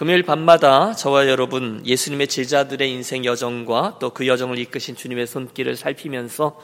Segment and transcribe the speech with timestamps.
[0.00, 6.58] 금요일 밤마다 저와 여러분 예수님의 제자들의 인생 여정과 또 그 여정을 이끄신 주님의 손길을 살피면서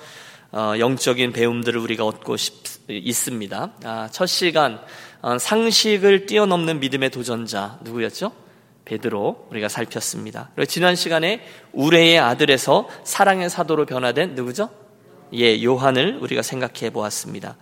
[0.52, 3.72] 어, 영적인 배움들을 우리가 얻고 싶, 있습니다.
[3.84, 4.80] 아, 첫 시간
[5.20, 8.32] 어, 상식을 뛰어넘는 믿음의 도전자 누구였죠?
[8.86, 10.52] 베드로 우리가 살폈습니다.
[10.54, 11.42] 그리고 지난 시간에
[11.74, 14.70] 우레의 아들에서 사랑의 사도로 변화된 누구죠?
[15.34, 17.58] 예, 요한을 우리가 생각해 보았습니다.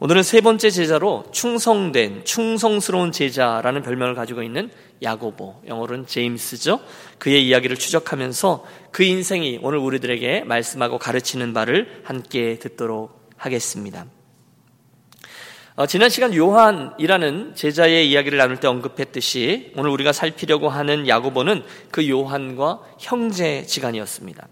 [0.00, 4.70] 오늘은 세 번째 제자로 충성된, 충성스러운 제자라는 별명을 가지고 있는
[5.02, 6.78] 야고보, 영어로는 제임스죠.
[7.18, 14.06] 그의 이야기를 추적하면서 그 인생이 오늘 우리들에게 말씀하고 가르치는 바를 함께 듣도록 하겠습니다.
[15.74, 22.08] 어, 지난 시간 요한이라는 제자의 이야기를 나눌 때 언급했듯이 오늘 우리가 살피려고 하는 야고보는 그
[22.08, 24.46] 요한과 형제 지간이었습니다.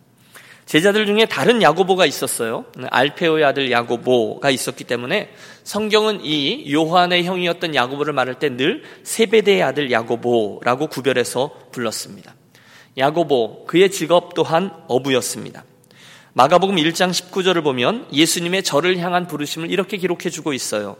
[0.67, 2.65] 제자들 중에 다른 야고보가 있었어요.
[2.91, 5.31] 알페오의 아들 야고보가 있었기 때문에
[5.63, 12.35] 성경은 이 요한의 형이었던 야고보를 말할 때 늘 세베대의 아들 야고보라고 구별해서 불렀습니다.
[12.99, 15.65] 야고보, 그의 직업 또한 어부였습니다.
[16.33, 20.97] 마가복음 1장 19절을 보면 예수님의 저를 향한 부르심을 이렇게 기록해 주고 있어요.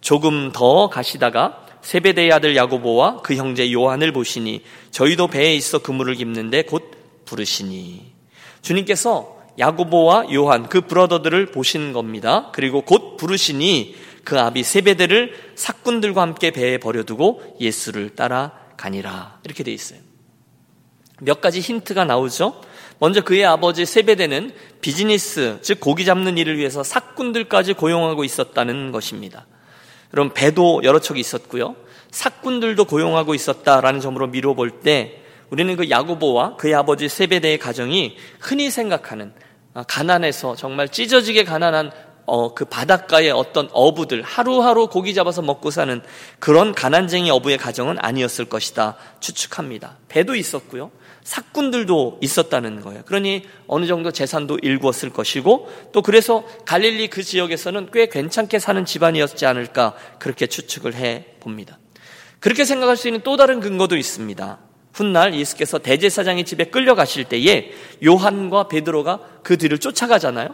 [0.00, 6.62] 조금 더 가시다가 세베대의 아들 야고보와 그 형제 요한을 보시니 저희도 배에 있어 그물을 깁는데
[6.62, 6.92] 곧
[7.24, 8.17] 부르시니
[8.62, 12.50] 주님께서 야고보와 요한 그 브러더들을 보신 겁니다.
[12.52, 19.40] 그리고 곧 부르시니 그 아비 세베대를 사꾼들과 함께 배에 버려두고 예수를 따라가니라.
[19.44, 20.00] 이렇게 돼 있어요.
[21.20, 22.60] 몇 가지 힌트가 나오죠.
[23.00, 29.46] 먼저 그의 아버지 세베대는 비즈니스, 즉 고기 잡는 일을 위해서 사꾼들까지 고용하고 있었다는 것입니다.
[30.14, 31.76] 여러분 배도 여러 척이 있었고요.
[32.10, 38.70] 사꾼들도 고용하고 있었다라는 점으로 미뤄 볼 때 우리는 그 야고보와 그의 아버지 세베대의 가정이 흔히
[38.70, 39.32] 생각하는
[39.74, 41.92] 아, 가난해서 정말 찢어지게 가난한
[42.26, 46.02] 어, 그 바닷가의 어떤 어부들 하루하루 고기 잡아서 먹고 사는
[46.38, 49.96] 그런 가난쟁이 어부의 가정은 아니었을 것이다 추측합니다.
[50.08, 50.90] 배도 있었고요.
[51.24, 53.02] 사꾼들도 있었다는 거예요.
[53.06, 59.46] 그러니 어느 정도 재산도 일구었을 것이고 또 그래서 갈릴리 그 지역에서는 꽤 괜찮게 사는 집안이었지
[59.46, 61.78] 않을까 그렇게 추측을 해 봅니다.
[62.40, 64.58] 그렇게 생각할 수 있는 또 다른 근거도 있습니다.
[64.98, 67.70] 훗날 예수께서 대제사장의 집에 끌려가실 때에
[68.04, 70.48] 요한과 베드로가 그 뒤를 쫓아가잖아요.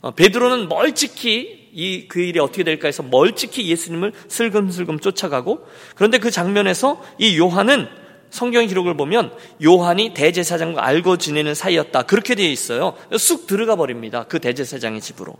[0.00, 7.02] 어, 베드로는 멀찍이 이그 일이 어떻게 될까 해서 멀찍이 예수님을 슬금슬금 쫓아가고 그런데 그 장면에서
[7.18, 7.88] 이 요한은
[8.30, 9.32] 성경 기록을 보면
[9.62, 12.02] 요한이 대제사장과 알고 지내는 사이였다.
[12.02, 12.96] 그렇게 되어 있어요.
[13.18, 14.24] 쑥 들어가 버립니다.
[14.28, 15.34] 그 대제사장의 집으로.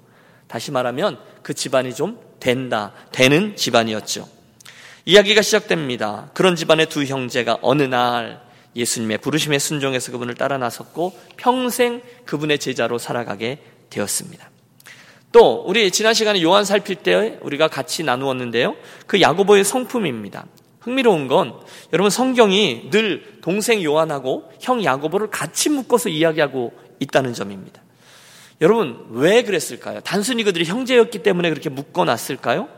[0.47, 2.93] 다시 말하면 그 집안이 좀 된다.
[3.11, 4.42] 되는 집안이었죠.
[5.05, 6.31] 이야기가 시작됩니다.
[6.33, 8.41] 그런 집안의 두 형제가 어느 날
[8.77, 13.59] 예수님의 부르심에 순종해서 그분을 따라 나섰고 평생 그분의 제자로 살아가게
[13.91, 14.51] 되었습니다.
[15.33, 18.77] 또 우리 지난 시간에 요한 살필 때 우리가 같이 나누었는데요.
[19.07, 20.47] 그 야고보의 성품입니다.
[20.81, 21.55] 흥미로운 건
[21.93, 27.83] 여러분 성경이 늘 동생 요한하고 형 야고보를 같이 묶어서 이야기하고 있다는 점입니다.
[28.61, 30.01] 여러분 왜 그랬을까요?
[30.01, 32.69] 단순히 그들이 형제였기 때문에 그렇게 묶어 놨을까요?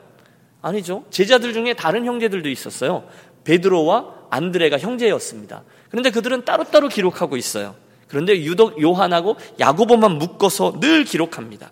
[0.65, 1.05] 아니죠.
[1.11, 3.05] 제자들 중에 다른 형제들도 있었어요.
[3.45, 5.63] 베드로와 안드레가 형제였습니다.
[5.91, 7.75] 그런데 그들은 따로따로 기록하고 있어요.
[8.09, 11.71] 그런데 유독 요한하고 야고보만 묶어서 늘 기록합니다.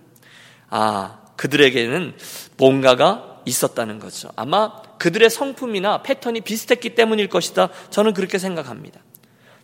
[0.68, 2.14] 아, 그들에게는
[2.58, 4.28] 뭔가가 있었다는 거죠.
[4.36, 7.70] 아마 그들의 성품이나 패턴이 비슷했기 때문일 것이다.
[7.88, 9.00] 저는 그렇게 생각합니다.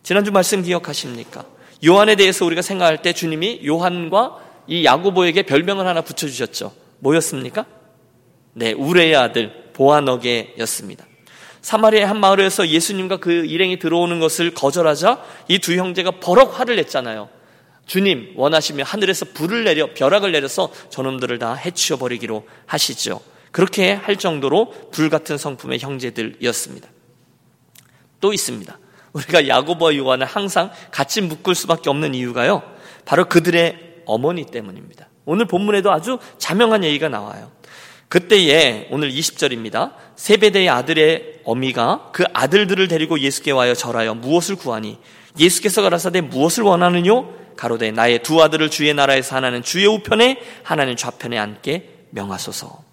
[0.01, 1.45] 지난주 말씀 기억하십니까?
[1.85, 6.73] 요한에 대해서 우리가 생각할 때 주님이 요한과 이 야고보에게 별명을 하나 붙여주셨죠.
[6.99, 7.65] 뭐였습니까?
[8.59, 11.05] 네, 우레의 아들 보아너게였습니다.
[11.61, 17.29] 사마리아의 한 마을에서 예수님과 그 일행이 들어오는 것을 거절하자 이 두 형제가 버럭 화를 냈잖아요.
[17.85, 23.21] 주님 원하시면 하늘에서 불을 내려 벼락을 내려서 저놈들을 다 해치워 버리기로 하시죠.
[23.51, 26.87] 그렇게 할 정도로 불같은 성품의 형제들이었습니다.
[28.19, 28.77] 또 있습니다.
[29.13, 32.61] 우리가 야고보와 요한을 항상 같이 묶을 수밖에 없는 이유가요.
[33.05, 35.07] 바로 그들의 어머니 때문입니다.
[35.23, 37.51] 오늘 본문에도 아주 자명한 얘기가 나와요.
[38.09, 39.93] 그때에 오늘 20절입니다.
[40.15, 44.97] 세베대의 아들의 어미가 그 아들들을 데리고 예수께 와여 절하여 무엇을 구하니
[45.37, 47.33] 예수께서 가라사대 무엇을 원하느뇨?
[47.55, 52.83] 가로되 나의 두 아들을 주의 나라에서 하나는 주의 우편에 하나는 좌편에 앉게 명하소서.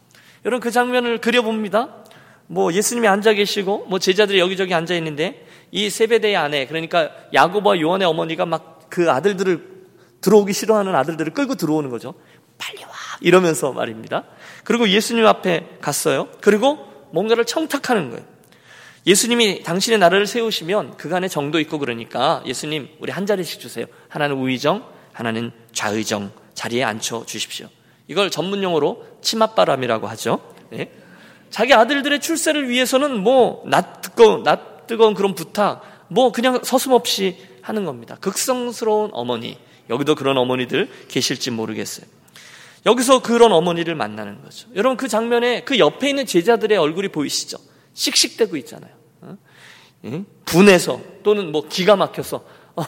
[0.44, 2.04] 여러분 그 장면을 그려봅니다.
[2.46, 8.06] 뭐 예수님이 앉아 계시고 뭐 제자들이 여기저기 앉아 있는데 이 세베대의 아내 그러니까 야고보와 요한의
[8.06, 9.76] 어머니가 막 그 아들들을
[10.20, 12.14] 들어오기 싫어하는 아들들을 끌고 들어오는 거죠.
[12.58, 12.90] 빨리 와
[13.20, 14.24] 이러면서 말입니다.
[14.66, 16.28] 그리고 예수님 앞에 갔어요.
[16.40, 16.78] 그리고
[17.12, 18.24] 뭔가를 청탁하는 거예요.
[19.06, 23.86] 예수님이 당신의 나라를 세우시면 그간에 정도 있고 그러니까 예수님 우리 한 자리씩 주세요.
[24.08, 27.68] 하나는 우의정, 하나는 좌의정 자리에 앉혀 주십시오.
[28.08, 30.40] 이걸 전문 용어로 치맛바람이라고 하죠.
[30.70, 30.90] 네.
[31.48, 38.16] 자기 아들들의 출세를 위해서는 뭐 낫고 낫 뜨거운 그런 부탁, 뭐 그냥 서슴없이 하는 겁니다.
[38.20, 39.58] 극성스러운 어머니.
[39.90, 42.15] 여기도 그런 어머니들 계실지 모르겠어요.
[42.86, 44.68] 여기서 그런 어머니를 만나는 거죠.
[44.76, 47.58] 여러분 그 장면에 그 옆에 있는 제자들의 얼굴이 보이시죠?
[47.94, 48.92] 씩씩대고 있잖아요.
[49.22, 49.36] 어?
[50.44, 52.44] 분해서 또는 뭐 기가 막혀서
[52.76, 52.84] 어,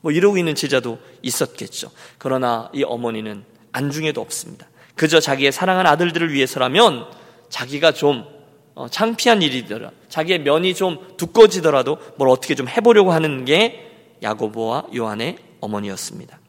[0.00, 1.92] 뭐 이러고 있는 제자도 있었겠죠.
[2.18, 4.66] 그러나 이 어머니는 안중에도 없습니다.
[4.96, 7.06] 그저 자기의 사랑하는 아들들을 위해서라면
[7.48, 8.24] 자기가 좀
[8.74, 9.92] 어, 창피한 일이더라.
[10.08, 13.88] 자기의 면이 좀 두꺼워지더라도 뭘 어떻게 좀 해보려고 하는 게
[14.22, 16.41] 야고보와 요한의 어머니였습니다.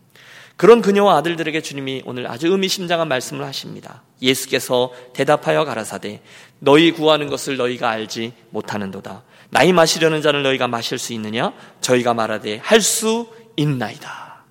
[0.55, 4.03] 그런 그녀와 아들들에게 주님이 오늘 아주 의미심장한 말씀을 하십니다.
[4.21, 6.21] 예수께서 대답하여 가라사대
[6.59, 9.23] 너희 구하는 것을 너희가 알지 못하는도다.
[9.50, 11.53] 나이 마시려는 자를 너희가 마실 수 있느냐?
[11.81, 14.44] 저희가 말하되 할 수 있나이다.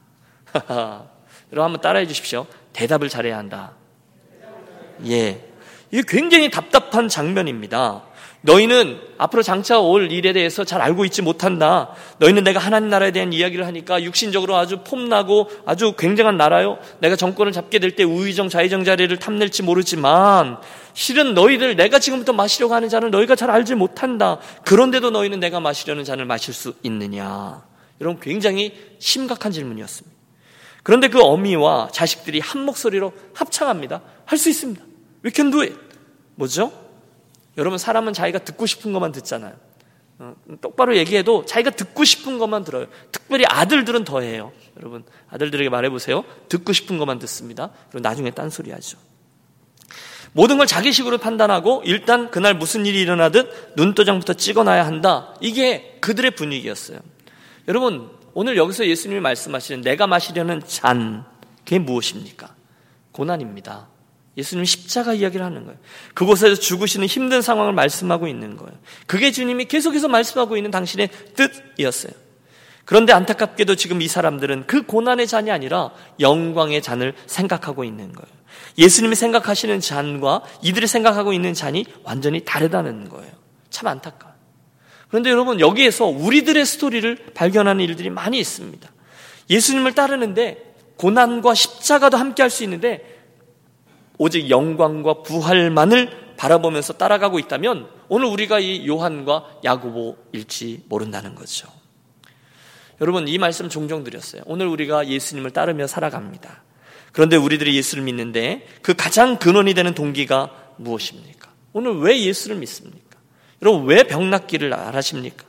[0.55, 2.47] 여러분 한번 따라해 주십시오.
[2.73, 3.73] 대답을 잘해야 한다.
[5.07, 5.49] 예.
[5.91, 8.05] 이게 굉장히 답답한 장면입니다.
[8.45, 11.91] 너희는 앞으로 장차 올 일에 대해서 잘 알고 있지 못한다.
[12.19, 16.79] 너희는 내가 하나님 나라에 대한 이야기를 하니까 육신적으로 아주 폼나고 아주 굉장한 나라요.
[16.99, 20.59] 내가 정권을 잡게 될 때 우의정 좌의정 자리를 탐낼지 모르지만
[20.93, 24.39] 실은 너희들 내가 지금부터 마시려고 하는 잔을 너희가 잘 알지 못한다.
[24.65, 27.63] 그런데도 너희는 내가 마시려는 잔을 마실 수 있느냐.
[28.01, 30.17] 여러분 굉장히 심각한 질문이었습니다.
[30.83, 34.03] 그런데 그 어미와 자식들이 한 목소리로 합창합니다.
[34.25, 34.83] 할 수 있습니다.
[35.25, 35.77] We can do it.
[36.35, 36.73] 뭐죠?
[37.57, 39.55] 여러분 사람은 자기가 듣고 싶은 것만 듣잖아요.
[40.19, 42.87] 어, 똑바로 얘기해도 자기가 듣고 싶은 것만 들어요.
[43.11, 44.53] 특별히 아들들은 더 해요.
[44.79, 46.25] 여러분 아들들에게 말해보세요.
[46.49, 47.71] 듣고 싶은 것만 듣습니다.
[47.91, 48.99] 그리고 나중에 딴소리 하죠.
[50.33, 55.35] 모든 걸 자기식으로 판단하고 일단 그날 무슨 일이 일어나든 눈도장부터 찍어놔야 한다.
[55.41, 57.01] 이게 그들의 분위기였어요.
[57.69, 61.25] 여러분 오늘 여기서 예수님이 말씀하시는 내가 마시려는 잔
[61.59, 62.55] 그게 무엇입니까?
[63.13, 63.89] 고난입니다.
[64.37, 65.79] 예수님 십자가 이야기를 하는 거예요.
[66.15, 68.73] 그곳에서 죽으시는 힘든 상황을 말씀하고 있는 거예요.
[69.07, 72.13] 그게 주님이 계속해서 말씀하고 있는 당신의 뜻이었어요.
[72.85, 78.43] 그런데 안타깝게도 지금 이 사람들은 그 고난의 잔이 아니라 영광의 잔을 생각하고 있는 거예요.
[78.79, 83.31] 예수님이 생각하시는 잔과 이들이 생각하고 있는 잔이 완전히 다르다는 거예요.
[83.71, 84.37] 참 안타까워요.
[85.09, 88.91] 그런데 여러분 여기에서 우리들의 스토리를 발견하는 일들이 많이 있습니다.
[89.51, 93.22] 예수님을 따르는데 고난과 십자가도 함께 할 수 있는데
[94.23, 101.67] 오직 영광과 부활만을 바라보면서 따라가고 있다면 오늘 우리가 이 요한과 야고보일지 모른다는 거죠.
[103.01, 104.43] 여러분 이 말씀 종종 드렸어요.
[104.47, 106.63] 오늘 우리가 예수님을 따르며 살아갑니다.
[107.11, 111.51] 그런데 우리들이 예수를 믿는데 그 가장 근원이 되는 동기가 무엇입니까?
[111.73, 113.19] 오늘 왜 예수를 믿습니까?
[113.61, 115.45] 여러분 왜 병낫기를 알아십니까?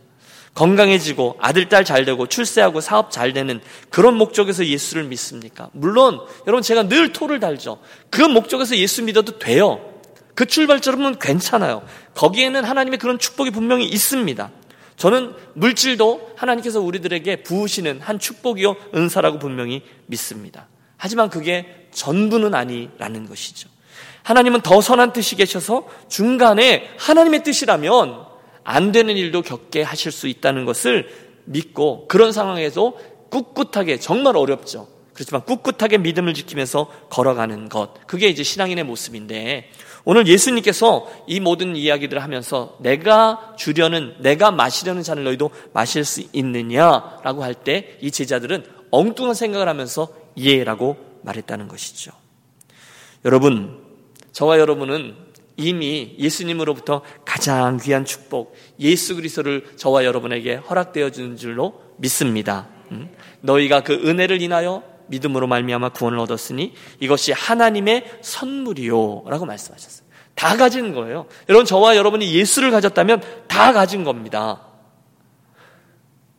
[0.54, 3.60] 건강해지고 아들, 딸 잘 되고 출세하고 사업 잘 되는
[3.90, 5.70] 그런 목적에서 예수를 믿습니까?
[5.74, 7.80] 물론 여러분 제가 늘 토를 달죠.
[8.10, 9.82] 그 목적에서 예수 믿어도 돼요.
[10.36, 11.84] 그 출발점은 괜찮아요.
[12.16, 14.52] 거기에는 하나님의 그런 축복이 분명히 있습니다.
[14.96, 20.68] 저는 물질도 하나님께서 우리들에게 부으시는 한 축복이요 은사라고 분명히 믿습니다.
[20.98, 23.70] 하지만 그게 전부는 아니라는 것이죠.
[24.22, 28.33] 하나님은 더 선한 뜻이 계셔서 중간에 하나님의 뜻이라면
[28.64, 31.10] 안 되는 일도 겪게 하실 수 있다는 것을
[31.46, 32.94] 믿고 그런 상황에서
[33.30, 34.88] 꿋꿋하게 정말 어렵죠.
[35.14, 38.06] 그렇지만 꿋꿋하게 믿음을 지키면서 걸어가는 것.
[38.08, 39.70] 그게 이제 신앙인의 모습인데
[40.06, 47.44] 오늘 예수님께서 이 모든 이야기들을 하면서 내가 주려는 내가 마시려는 잔을 너희도 마실 수 있느냐라고
[47.44, 52.12] 할 때 이 제자들은 엉뚱한 생각을 하면서 예라고 말했다는 것이죠.
[53.26, 53.80] 여러분,
[54.34, 55.16] 저와 여러분은
[55.58, 62.68] 이미 예수님으로부터 가장 귀한 축복, 예수 그리스도를 저와 여러분에게 허락되어 주는 줄로 믿습니다.
[62.92, 63.10] 음?
[63.42, 70.08] 너희가 그 은혜를 인하여 믿음으로 말미암아 구원을 얻었으니 이것이 하나님의 선물이요라고 말씀하셨어요.
[70.36, 71.28] 다 가진 거예요.
[71.50, 74.62] 여러분 저와 여러분이 예수를 가졌다면 다 가진 겁니다.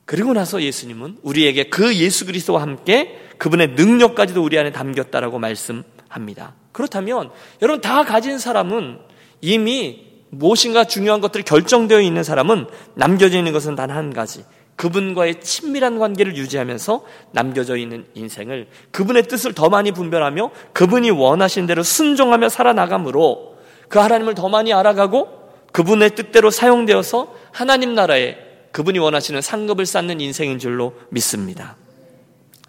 [0.04, 6.54] 그리고 나서 예수님은 우리에게 그 예수 그리스도와 함께 그분의 능력까지도 우리 안에 담겼다라고 말씀 합니다.
[6.72, 7.30] 그렇다면
[7.60, 8.98] 여러분 다 가진 사람은
[9.40, 14.44] 이미 무엇인가 중요한 것들이 결정되어 있는 사람은 남겨져 있는 것은 단 한 가지.
[14.76, 21.84] 그분과의 친밀한 관계를 유지하면서 남겨져 있는 인생을 그분의 뜻을 더 많이 분별하며 그분이 원하신 대로
[21.84, 23.56] 순종하며 살아나감으로
[23.88, 25.28] 그 하나님을 더 많이 알아가고
[25.72, 28.36] 그분의 뜻대로 사용되어서 하나님 나라에
[28.72, 31.76] 그분이 원하시는 상급을 쌓는 인생인 줄로 믿습니다.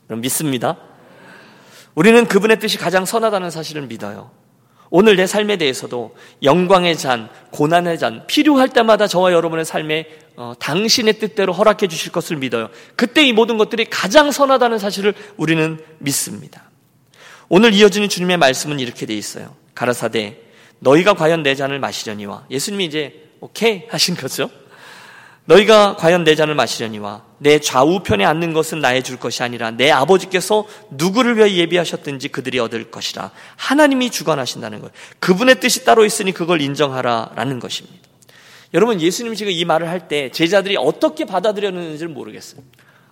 [0.07, 0.77] 믿습니다.
[1.95, 4.31] 우리는 그분의 뜻이 가장 선하다는 사실을 믿어요.
[4.89, 11.19] 오늘 내 삶에 대해서도 영광의 잔, 고난의 잔, 필요할 때마다 저와 여러분의 삶에 어, 당신의
[11.19, 12.69] 뜻대로 허락해 주실 것을 믿어요.
[12.95, 16.69] 그때 이 모든 것들이 가장 선하다는 사실을 우리는 믿습니다.
[17.49, 19.55] 오늘 이어지는 주님의 말씀은 이렇게 돼 있어요.
[19.73, 20.37] 가라사대
[20.79, 24.49] 너희가 과연 내 잔을 마시려니와 예수님이 이제 오케이 하신 거죠.
[25.45, 30.65] 너희가 과연 내 잔을 마시려니와 내 좌우편에 앉는 것은 나의 줄 것이 아니라 내 아버지께서
[30.91, 34.91] 누구를 위해 예비하셨든지 그들이 얻을 것이라 하나님이 주관하신다는 거예요.
[35.19, 37.97] 그분의 뜻이 따로 있으니 그걸 인정하라라는 것입니다.
[38.73, 42.61] 여러분 예수님이 지금 이 말을 할 때 제자들이 어떻게 받아들였는지를 모르겠어요.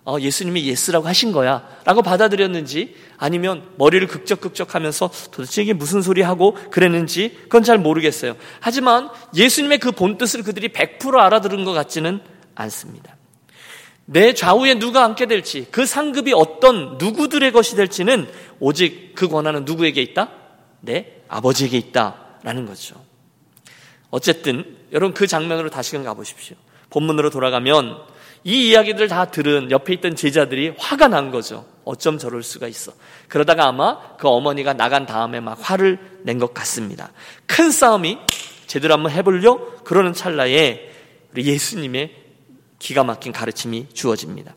[0.06, 6.20] 어, 예수님이 yes라고 하신 거야 라고 받아들였는지 아니면 머리를 긁적긁적 하면서 도대체 이게 무슨 소리
[6.20, 8.36] 하고 그랬는지 그건 잘 모르겠어요.
[8.60, 12.20] 하지만 예수님의 그 본뜻을 그들이 100% 알아들은 것 같지는
[12.54, 13.13] 않습니다.
[14.06, 18.28] 내 좌우에 누가 앉게 될지 그 상급이 어떤 누구들의 것이 될지는
[18.60, 20.30] 오직 그 권한은 누구에게 있다?
[20.80, 22.96] 내 아버지에게 있다라는 거죠.
[24.10, 26.56] 어쨌든 여러분 그 장면으로 다시금 가보십시오.
[26.90, 27.96] 본문으로 돌아가면
[28.44, 31.64] 이 이야기들을 다 들은 옆에 있던 제자들이 화가 난 거죠.
[31.84, 32.92] 어쩜 저럴 수가 있어.
[33.28, 37.10] 그러다가 아마 그 어머니가 나간 다음에 막 화를 낸 것 같습니다.
[37.46, 38.18] 큰 싸움이
[38.66, 40.90] 제대로 한번 해보려 그러는 찰나에
[41.32, 42.23] 우리 예수님의
[42.78, 44.54] 기가 막힌 가르침이 주어집니다.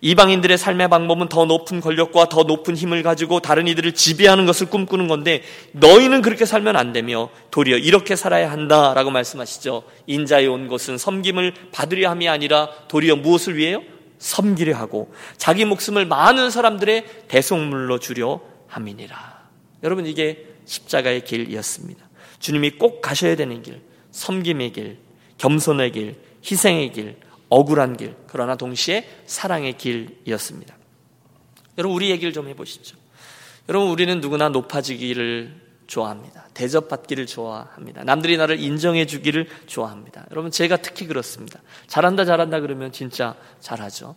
[0.00, 5.08] 이방인들의 삶의 방법은 더 높은 권력과 더 높은 힘을 가지고 다른 이들을 지배하는 것을 꿈꾸는
[5.08, 5.42] 건데
[5.72, 9.84] 너희는 그렇게 살면 안 되며 도리어 이렇게 살아야 한다라고 말씀하시죠.
[10.06, 13.82] 인자에 온 것은 섬김을 받으려 함이 아니라 도리어 무엇을 위해요?
[14.18, 19.44] 섬기려 하고 자기 목숨을 많은 사람들의 대속물로 주려 함이니라.
[19.84, 22.04] 여러분 이게 십자가의 길이었습니다.
[22.40, 23.80] 주님이 꼭 가셔야 되는 길,
[24.10, 24.98] 섬김의 길,
[25.38, 27.16] 겸손의 길, 희생의 길,
[27.48, 30.76] 억울한 길, 그러나 동시에 사랑의 길이었습니다.
[31.78, 32.96] 여러분, 우리 얘기를 좀 해보시죠.
[33.68, 36.48] 여러분, 우리는 누구나 높아지기를 좋아합니다.
[36.54, 38.04] 대접받기를 좋아합니다.
[38.04, 40.26] 남들이 나를 인정해 주기를 좋아합니다.
[40.30, 41.60] 여러분, 제가 특히 그렇습니다.
[41.86, 44.16] 잘한다, 잘한다 그러면 진짜 잘하죠.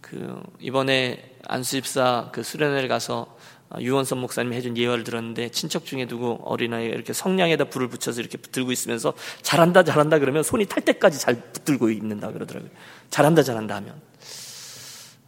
[0.00, 3.33] 그, 이번에 안수집사 그 수련회를 가서 어,
[3.80, 8.72] 유원선 목사님이 해준 예화를 들었는데 친척 중에 누구 어린아이가 이렇게 성냥에다 불을 붙여서 이렇게 붙들고
[8.72, 12.70] 있으면서 잘한다 잘한다 그러면 손이 탈 때까지 잘 붙들고 있는다 그러더라고요.
[13.10, 14.00] 잘한다 잘한다 하면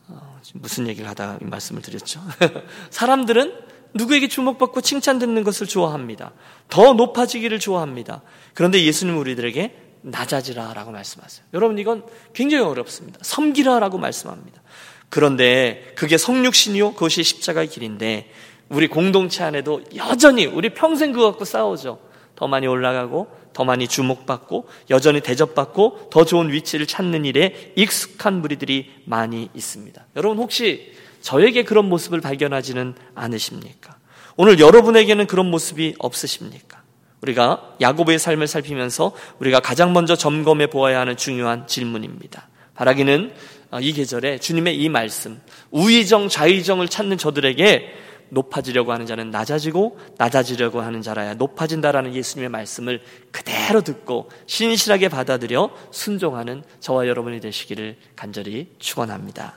[0.08, 2.20] 어, 무슨 얘기를 하다가 말씀을 드렸죠.
[2.90, 3.54] 사람들은
[3.94, 6.32] 누구에게 주목받고 칭찬듣는 것을 좋아합니다.
[6.68, 8.22] 더 높아지기를 좋아합니다.
[8.54, 11.46] 그런데 예수님 우리들에게 낮아지라라고 말씀하세요.
[11.54, 13.18] 여러분 이건 굉장히 어렵습니다.
[13.22, 14.62] 섬기라라고 말씀합니다.
[15.08, 16.94] 그런데 그게 성육신이요?
[16.94, 18.30] 그것이 십자가의 길인데
[18.68, 22.00] 우리 공동체 안에도 여전히 우리 평생 그거 갖고 싸우죠.
[22.34, 28.92] 더 많이 올라가고 더 많이 주목받고 여전히 대접받고 더 좋은 위치를 찾는 일에 익숙한 무리들이
[29.04, 30.06] 많이 있습니다.
[30.16, 33.96] 여러분 혹시 저에게 그런 모습을 발견하지는 않으십니까?
[34.36, 36.82] 오늘 여러분에게는 그런 모습이 없으십니까?
[37.22, 42.48] 우리가 야고보의 삶을 살피면서 우리가 가장 먼저 점검해 보아야 하는 중요한 질문입니다.
[42.74, 43.36] 바라기는 어,
[43.80, 45.40] 이 계절에 주님의 이 말씀,
[45.70, 47.92] 우의정, 좌의정을 찾는 저들에게
[48.28, 56.64] 높아지려고 하는 자는 낮아지고 낮아지려고 하는 자라야 높아진다라는 예수님의 말씀을 그대로 듣고 신실하게 받아들여 순종하는
[56.80, 59.54] 저와 여러분이 되시기를 간절히 축원합니다.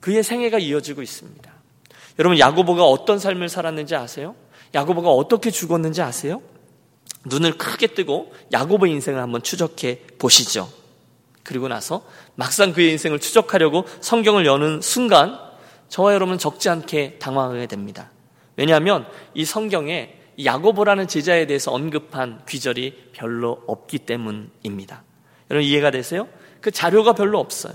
[0.00, 1.52] 그의 생애가 이어지고 있습니다.
[2.18, 4.34] 여러분 야고보가 어떤 삶을 살았는지 아세요?
[4.74, 6.42] 야고보가 어떻게 죽었는지 아세요?
[7.24, 10.68] 눈을 크게 뜨고 야고보 인생을 한번 추적해 보시죠.
[11.48, 12.02] 그리고 나서
[12.34, 15.38] 막상 그의 인생을 추적하려고 성경을 여는 순간
[15.88, 18.10] 저와 여러분은 적지 않게 당황하게 됩니다.
[18.56, 20.14] 왜냐하면 이 성경에
[20.44, 25.02] 야고보라는 제자에 대해서 언급한 귀절이 별로 없기 때문입니다.
[25.50, 26.28] 여러분 이해가 되세요?
[26.60, 27.72] 그 자료가 별로 없어요.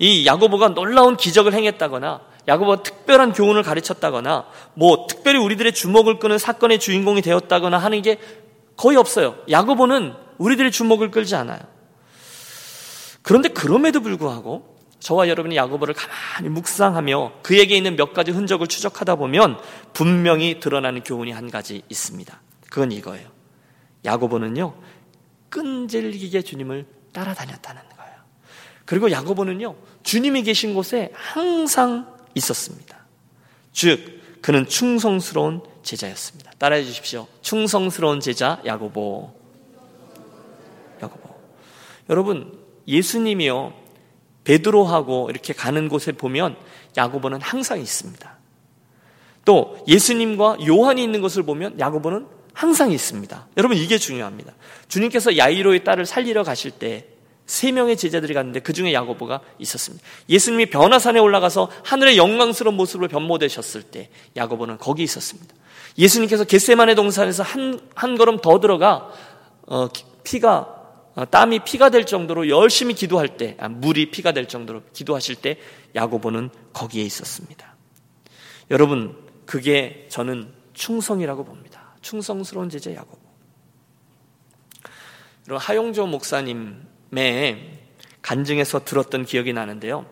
[0.00, 6.80] 이 야고보가 놀라운 기적을 행했다거나 야고보가 특별한 교훈을 가르쳤다거나 뭐 특별히 우리들의 주목을 끄는 사건의
[6.80, 8.18] 주인공이 되었다거나 하는 게
[8.76, 9.36] 거의 없어요.
[9.48, 11.75] 야고보는 우리들의 주목을 끌지 않아요.
[13.26, 19.58] 그런데 그럼에도 불구하고 저와 여러분이 야고보를 가만히 묵상하며 그에게 있는 몇 가지 흔적을 추적하다 보면
[19.92, 22.40] 분명히 드러나는 교훈이 한 가지 있습니다.
[22.70, 23.28] 그건 이거예요.
[24.04, 24.74] 야고보는요,
[25.50, 28.12] 끈질기게 주님을 따라다녔다는 거예요.
[28.84, 33.06] 그리고 야고보는요, 주님이 계신 곳에 항상 있었습니다.
[33.72, 36.52] 즉, 그는 충성스러운 제자였습니다.
[36.58, 37.26] 따라해 주십시오.
[37.42, 39.34] 충성스러운 제자 야고보.
[41.02, 41.34] 야고보.
[42.08, 42.55] 여러분,
[42.88, 43.72] 예수님이요
[44.44, 46.56] 베드로하고 이렇게 가는 곳에 보면
[46.96, 48.36] 야고보는 항상 있습니다.
[49.44, 53.48] 또 예수님과 요한이 있는 것을 보면 야고보는 항상 있습니다.
[53.56, 54.54] 여러분 이게 중요합니다.
[54.88, 57.16] 주님께서 야이로의 딸을 살리러 가실 때
[57.46, 60.04] 세 명의 제자들이 갔는데 그 중에 야고보가 있었습니다.
[60.28, 65.54] 예수님이 변화산에 올라가서 하늘의 영광스러운 모습으로 변모되셨을 때 야고보는 거기 있었습니다.
[65.96, 69.08] 예수님께서 겟세만의 동산에서 한, 한 걸음 더 들어가
[69.66, 69.88] 어,
[70.24, 70.75] 피가 어,
[71.24, 75.58] 땀이 피가 될 정도로 열심히 기도할 때, 아, 물이 피가 될 정도로 기도하실 때
[75.94, 77.74] 야고보는 거기에 있었습니다.
[78.70, 81.96] 여러분, 그게 저는 충성이라고 봅니다.
[82.02, 83.18] 충성스러운 제자 야고보.
[85.48, 87.78] 여러분, 하용조 목사님의
[88.20, 90.04] 간증해서 들었던 기억이 나는데요.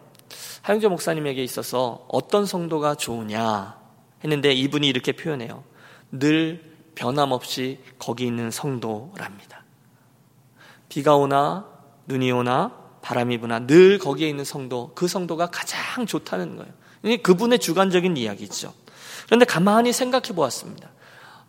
[0.63, 3.79] 하영재 목사님에게 있어서 어떤 성도가 좋으냐
[4.23, 5.65] 했는데 이분이 이렇게 표현해요.
[6.11, 9.64] 늘 변함없이 거기 있는 성도랍니다.
[10.95, 11.67] 비가 오나
[12.07, 12.71] 눈이 오나
[13.03, 17.19] 바람이 부나 늘 거기에 있는 성도, 그 성도가 가장 좋다는 거예요.
[17.21, 18.73] 그분의 주관적인 이야기죠.
[19.27, 20.89] 그런데 가만히 생각해 보았습니다.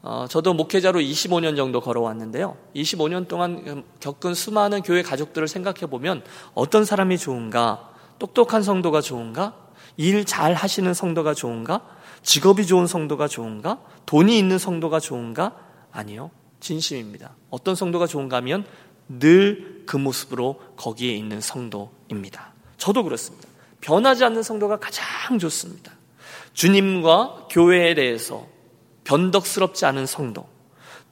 [0.01, 2.57] 어, 저도 목회자로 25년 정도 걸어왔는데요.
[2.75, 6.23] 25년 동안 겪은 수많은 교회 가족들을 생각해 보면
[6.55, 7.91] 어떤 사람이 좋은가?
[8.17, 9.53] 똑똑한 성도가 좋은가?
[9.97, 11.81] 일 잘 하시는 성도가 좋은가?
[12.23, 13.77] 직업이 좋은 성도가 좋은가?
[14.07, 15.55] 돈이 있는 성도가 좋은가?
[15.91, 16.31] 아니요.
[16.59, 17.35] 진심입니다.
[17.51, 18.65] 어떤 성도가 좋은가 하면
[19.09, 22.53] 늘 그 모습으로 거기에 있는 성도입니다.
[22.77, 23.47] 저도 그렇습니다.
[23.81, 25.91] 변하지 않는 성도가 가장 좋습니다.
[26.53, 28.47] 주님과 교회에 대해서
[29.03, 30.47] 변덕스럽지 않은 성도,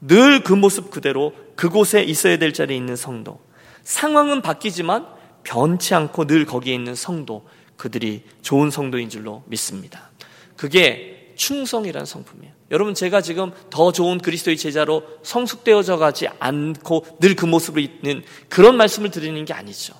[0.01, 3.39] 늘 그 모습 그대로 그곳에 있어야 될 자리에 있는 성도,
[3.83, 5.07] 상황은 바뀌지만
[5.43, 7.47] 변치 않고 늘 거기에 있는 성도,
[7.77, 10.09] 그들이 좋은 성도인 줄로 믿습니다.
[10.57, 12.53] 그게 충성이라는 성품이에요.
[12.71, 18.77] 여러분 제가 지금 더 좋은 그리스도의 제자로 성숙되어져 가지 않고 늘 그 모습으로 있는 그런
[18.77, 19.93] 말씀을 드리는 게 아니죠.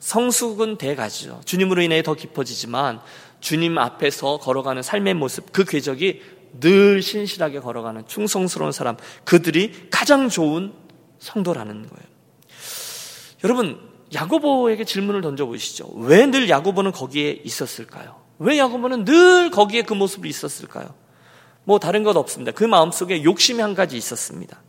[0.00, 1.40] 성숙은 돼가죠.
[1.44, 3.00] 주님으로 인해 더 깊어지지만
[3.40, 6.22] 주님 앞에서 걸어가는 삶의 모습, 그 궤적이
[6.60, 10.72] 늘 신실하게 걸어가는 충성스러운 사람, 그들이 가장 좋은
[11.18, 12.08] 성도라는 거예요.
[13.44, 13.80] 여러분,
[14.14, 15.88] 야고보에게 질문을 던져보시죠.
[15.96, 18.23] 왜 늘 야고보는 거기에 있었을까요?
[18.38, 20.86] 왜 야고보는 늘 거기에 그 모습으로 있었을까요?
[21.64, 22.52] 뭐 다른 것 없습니다.
[22.52, 24.60] 그 마음속에 욕심이 한 가지 있었습니다.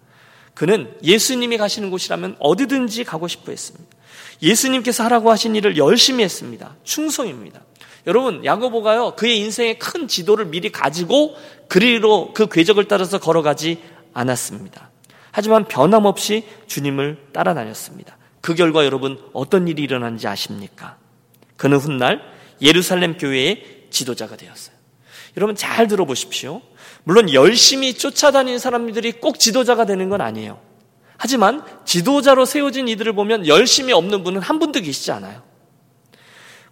[0.53, 3.85] 그는 예수님이 가시는 곳이라면 어디든지 가고 싶어 했습니다.
[4.41, 6.75] 예수님께서 하라고 하신 일을 열심히 했습니다.
[6.83, 7.61] 충성입니다.
[8.07, 11.35] 여러분, 야고보가요, 그의 인생의 큰 지도를 미리 가지고
[11.67, 13.81] 그리로 그 궤적을 따라서 걸어가지
[14.13, 14.91] 않았습니다.
[15.31, 18.17] 하지만 변함없이 주님을 따라다녔습니다.
[18.39, 20.97] 그 결과 여러분 어떤 일이 일어난지 아십니까?
[21.57, 22.21] 그는 훗날
[22.61, 24.75] 예루살렘 교회의 지도자가 되었어요.
[25.37, 26.61] 여러분 잘 들어보십시오.
[27.03, 30.59] 물론 열심히 쫓아다니는 사람들이 꼭 지도자가 되는 건 아니에요.
[31.17, 35.43] 하지만 지도자로 세워진 이들을 보면 열심히 없는 분은 한 분도 계시지 않아요.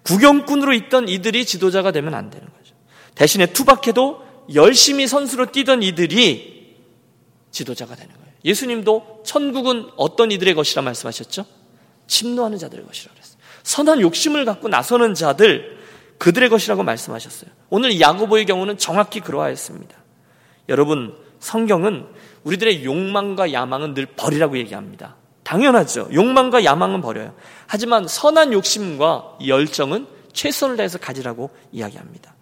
[0.03, 2.75] 구경꾼으로 있던 이들이 지도자가 되면 안 되는 거죠.
[3.15, 4.21] 대신에 투박해도
[4.53, 6.77] 열심히 선수로 뛰던 이들이
[7.51, 8.33] 지도자가 되는 거예요.
[8.43, 11.45] 예수님도 천국은 어떤 이들의 것이라 말씀하셨죠?
[12.07, 13.32] 침노하는 자들의 것이라고 그랬어요.
[13.63, 15.77] 선한 욕심을 갖고 나서는 자들
[16.17, 17.49] 그들의 것이라고 말씀하셨어요.
[17.69, 19.95] 오늘 야고보의 경우는 정확히 그러하였습니다.
[20.69, 22.07] 여러분, 성경은
[22.43, 25.15] 우리들의 욕망과 야망은 늘 버리라고 얘기합니다.
[25.43, 26.09] 당연하죠.
[26.13, 27.33] 욕망과 야망은 버려요.
[27.67, 32.32] 하지만 선한 욕심과 열정은 최선을 다해서 가지라고 이야기합니다.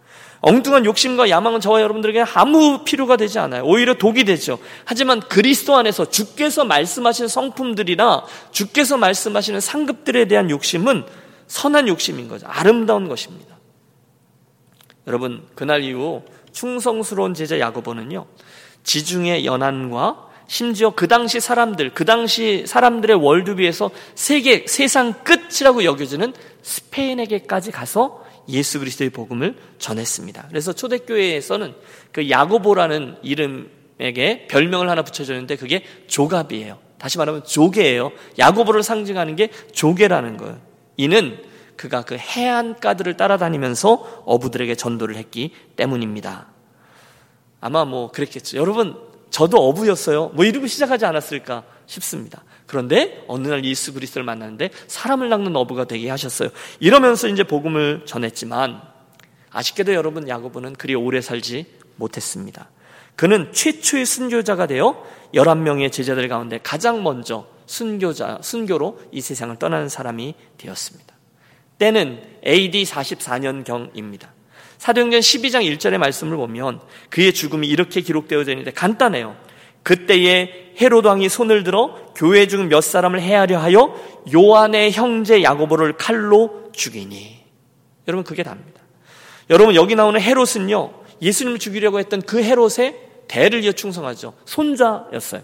[0.42, 3.62] 엉뚱한 욕심과 야망은 저와 여러분들에게 아무 필요가 되지 않아요.
[3.64, 4.58] 오히려 독이 되죠.
[4.84, 11.04] 하지만 그리스도 안에서 주께서 말씀하신 성품들이나 주께서 말씀하시는 상급들에 대한 욕심은
[11.46, 12.46] 선한 욕심인 거죠.
[12.48, 13.56] 아름다운 것입니다.
[15.06, 18.26] 여러분, 그날 이후 충성스러운 제자 야고보는요,
[18.82, 27.70] 지중해 연안과 심지어 그 당시 사람들, 그 당시 사람들의 월드비에서 세계, 세상 끝이라고 여겨지는 스페인에게까지
[27.70, 30.46] 가서 예수 그리스도의 복음을 전했습니다.
[30.48, 31.74] 그래서 초대교회에서는
[32.12, 36.78] 그 야고보라는 이름에게 별명을 하나 붙여줬는데 그게 조갑이에요.
[36.98, 38.12] 다시 말하면 조개예요.
[38.38, 40.60] 야고보를 상징하는 게 조개라는 거예요.
[40.96, 41.38] 이는
[41.76, 46.46] 그가 그 해안가들을 따라다니면서 어부들에게 전도를 했기 때문입니다.
[47.60, 48.56] 아마 뭐 그랬겠죠.
[48.58, 48.96] 여러분,
[49.30, 50.28] 저도 어부였어요.
[50.34, 52.44] 뭐 이러고 시작하지 않았을까 싶습니다.
[52.66, 56.48] 그런데 어느 날 예수 그리스도를 만났는데 사람을 낚는 어부가 되게 하셨어요.
[56.80, 58.80] 이러면서 이제 복음을 전했지만
[59.50, 61.66] 아쉽게도 여러분 야고보는 그리 오래 살지
[61.96, 62.70] 못했습니다.
[63.16, 70.34] 그는 최초의 순교자가 되어 11명의 제자들 가운데 가장 먼저 순교자, 순교로 이 세상을 떠나는 사람이
[70.58, 71.14] 되었습니다.
[71.78, 74.28] 때는 AD 44년경입니다.
[74.78, 79.36] 사도행전 12장 1절의 말씀을 보면 그의 죽음이 이렇게 기록되어져 있는데 간단해요.
[79.82, 83.94] 그때에 헤로드 왕이 손을 들어 교회 중 몇 사람을 해하려 하여
[84.32, 87.42] 요한의 형제 야고보를 칼로 죽이니.
[88.08, 88.80] 여러분 그게 답니다.
[89.50, 90.92] 여러분 여기 나오는 헤롯은요.
[91.20, 92.96] 예수님을 죽이려고 했던 그 헤롯의
[93.28, 94.34] 대를 이어 충성하죠.
[94.44, 95.42] 손자였어요.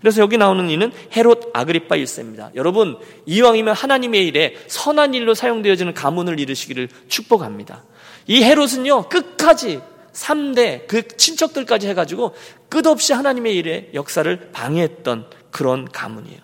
[0.00, 2.50] 그래서 여기 나오는 이는 헤롯 아그리파 1세입니다.
[2.54, 7.84] 여러분 이왕이면 하나님의 일에 선한 일로 사용되어지는 가문을 이루시기를 축복합니다.
[8.26, 9.80] 이 헤롯은요, 끝까지
[10.16, 12.34] 3대 그 친척들까지 해가지고
[12.68, 16.40] 끝없이 하나님의 일에 역사를 방해했던 그런 가문이에요.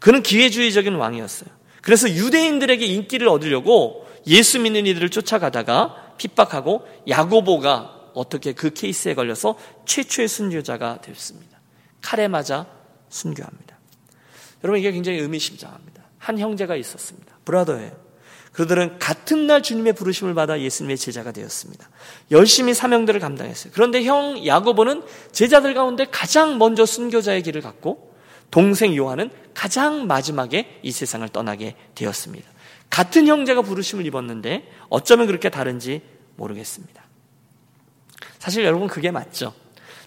[0.00, 1.50] 그는 기회주의적인 왕이었어요.
[1.82, 10.28] 그래서 유대인들에게 인기를 얻으려고 예수 믿는 이들을 쫓아가다가 핍박하고 야고보가 어떻게 그 케이스에 걸려서 최초의
[10.28, 11.60] 순교자가 됐습니다.
[12.00, 12.66] 칼에 맞아
[13.08, 13.78] 순교합니다.
[14.64, 16.02] 여러분 이게 굉장히 의미심장합니다.
[16.18, 17.36] 한 형제가 있었습니다.
[17.44, 18.01] 브라더예요.
[18.52, 21.88] 그들은 같은 날 주님의 부르심을 받아 예수님의 제자가 되었습니다.
[22.30, 23.72] 열심히 사명들을 감당했어요.
[23.74, 28.14] 그런데 형 야고보는 제자들 가운데 가장 먼저 순교자의 길을 갔고
[28.50, 32.50] 동생 요한은 가장 마지막에 이 세상을 떠나게 되었습니다.
[32.90, 36.02] 같은 형제가 부르심을 입었는데 어쩌면 그렇게 다른지
[36.36, 37.02] 모르겠습니다.
[38.38, 39.54] 사실 여러분 그게 맞죠.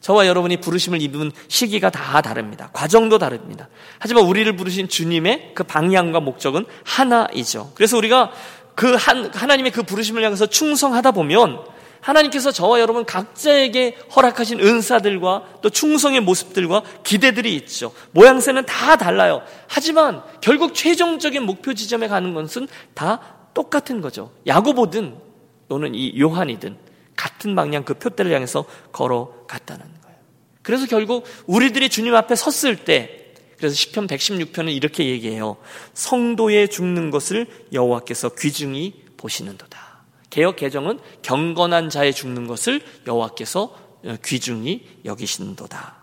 [0.05, 2.69] 저와 여러분이 부르심을 입은 시기가 다 다릅니다.
[2.73, 3.69] 과정도 다릅니다.
[3.97, 7.71] 하지만 우리를 부르신 주님의 그 방향과 목적은 하나이죠.
[7.73, 8.31] 그래서 우리가
[8.75, 11.59] 그 한, 하나님의 그 부르심을 향해서 충성하다 보면
[12.01, 17.91] 하나님께서 저와 여러분 각자에게 허락하신 은사들과 또 충성의 모습들과 기대들이 있죠.
[18.11, 19.41] 모양새는 다 달라요.
[19.67, 23.21] 하지만 결국 최종적인 목표 지점에 가는 것은 다
[23.55, 24.29] 똑같은 거죠.
[24.45, 25.15] 야고보든
[25.67, 26.84] 또는 이 요한이든
[27.15, 30.17] 같은 방향 그 표대를 향해서 걸어갔다는 거예요.
[30.61, 35.57] 그래서 결국 우리들이 주님 앞에 섰을 때 그래서 시편 116편은 이렇게 얘기해요.
[35.93, 40.03] 성도의 죽는 것을 여호와께서 귀중히 보시는도다.
[40.29, 43.75] 개혁 개정은 경건한 자의 죽는 것을 여호와께서
[44.23, 45.95] 귀중히 여기신도다.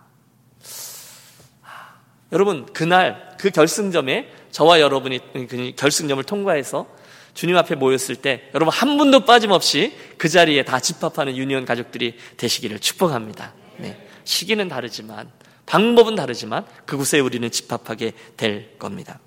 [2.33, 6.87] 여러분 그날 그 결승점에 저와 여러분이 그 결승점을 통과해서
[7.35, 12.79] 주님 앞에 모였을 때 여러분 한 분도 빠짐없이 그 자리에 다 집합하는 유니온 가족들이 되시기를
[12.79, 13.55] 축복합니다.
[13.79, 14.07] 네.
[14.25, 15.31] 시기는 다르지만
[15.67, 19.19] 방법은 다르지만 그곳에 우리는 집합하게 될 겁니다.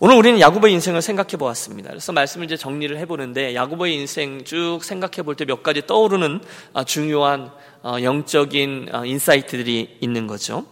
[0.00, 1.88] 오늘 우리는 야구보의 인생을 생각해 보았습니다.
[1.88, 6.40] 그래서 말씀을 이제 정리를 해보는데 야구보의 인생 쭉 생각해 볼 때 몇 가지 떠오르는
[6.74, 7.50] 아, 중요한
[7.82, 10.66] 어, 영적인 어, 인사이트들이 있는 거죠.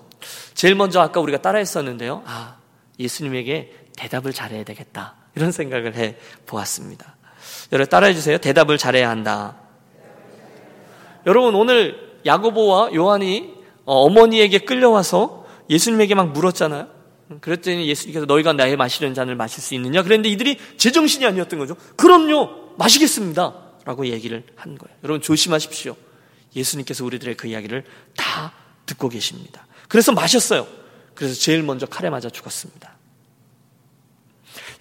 [0.55, 2.23] 제일 먼저 아까 우리가 따라했었는데요.
[2.27, 2.57] 아,
[2.99, 5.14] 예수님에게 대답을 잘해야 되겠다.
[5.35, 6.16] 이런 생각을 해
[6.47, 7.16] 보았습니다.
[7.73, 8.38] 여러분 따라해 주세요.
[8.38, 9.57] 대답을 잘해야 한다.
[11.27, 16.88] 여러분 오늘 야고보와 요한이 어, 어머니에게 끌려와서 예수님에게 막 물었잖아요.
[17.40, 20.03] 그랬더니 예수님께서 너희가 나의 마시는 잔을 마실 수 있느냐?
[20.03, 21.77] 그랬는데 이들이 제정신이 아니었던 거죠.
[21.97, 23.55] 그럼요, 마시겠습니다.
[23.85, 24.97] 라고 얘기를 한 거예요.
[25.03, 25.97] 여러분 조심하십시오.
[26.55, 27.85] 예수님께서 우리들의 그 이야기를
[28.16, 28.53] 다
[28.87, 29.66] 듣고 계십니다.
[29.88, 30.66] 그래서 마셨어요.
[31.14, 32.97] 그래서 제일 먼저 칼에 맞아 죽었습니다.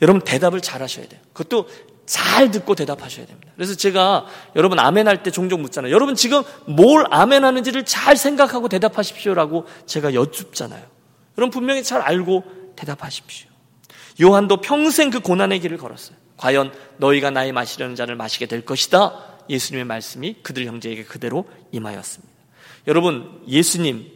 [0.02, 1.20] 여러분 대답을 잘 하셔야 돼요.
[1.34, 1.68] 그것도
[2.06, 3.52] 잘 듣고 대답하셔야 됩니다.
[3.56, 5.94] 그래서 제가 여러분 아멘 할 때 종종 묻잖아요.
[5.94, 10.84] 여러분 지금 뭘 아멘 하는지를 잘 생각하고 대답하십시오라고 제가 여쭙잖아요.
[11.38, 12.44] 여러분 분명히 잘 알고
[12.76, 13.50] 대답하십시오.
[14.22, 16.18] 요한도 평생 그 고난의 길을 걸었어요.
[16.38, 19.14] 과연 너희가 나의 마시려는 잔을 마시게 될 것이다.
[19.50, 22.34] 예수님의 말씀이 그들 형제에게 그대로 임하였습니다.
[22.88, 24.08] 여러분, 예수님,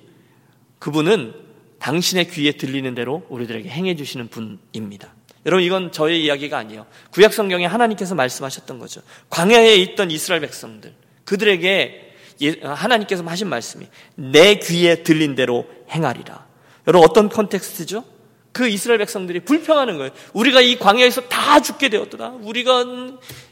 [0.80, 1.34] 그분은
[1.80, 5.13] 당신의 귀에 들리는 대로 우리들에게 행해 주시는 분입니다.
[5.45, 6.86] 여러분 이건 저의 이야기가 아니에요.
[7.12, 9.01] 구약 성경에 하나님께서 말씀하셨던 거죠.
[9.29, 16.45] 광야에 있던 이스라엘 백성들 그들에게 예, 하나님께서 하신 말씀이 내 귀에 들린 대로 행하리라.
[16.88, 18.04] 여러분 어떤 context죠?
[18.51, 20.12] 그 이스라엘 백성들이 불평하는 거예요.
[20.34, 22.38] 우리가 이 광야에서 다 죽게 되었더라.
[22.41, 22.86] 우리가